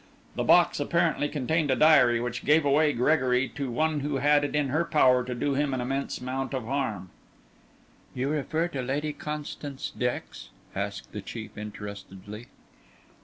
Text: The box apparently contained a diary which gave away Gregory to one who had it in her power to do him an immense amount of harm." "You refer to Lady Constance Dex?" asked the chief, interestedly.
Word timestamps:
The 0.35 0.43
box 0.43 0.79
apparently 0.79 1.29
contained 1.29 1.69
a 1.69 1.75
diary 1.75 2.19
which 2.19 2.43
gave 2.43 2.65
away 2.65 2.91
Gregory 2.91 3.47
to 3.49 3.69
one 3.69 3.99
who 3.99 4.15
had 4.17 4.43
it 4.43 4.55
in 4.55 4.69
her 4.69 4.83
power 4.83 5.23
to 5.23 5.35
do 5.35 5.53
him 5.53 5.75
an 5.75 5.79
immense 5.79 6.17
amount 6.17 6.55
of 6.55 6.65
harm." 6.65 7.11
"You 8.15 8.29
refer 8.29 8.67
to 8.69 8.81
Lady 8.81 9.13
Constance 9.13 9.91
Dex?" 9.95 10.49
asked 10.75 11.11
the 11.11 11.21
chief, 11.21 11.55
interestedly. 11.55 12.47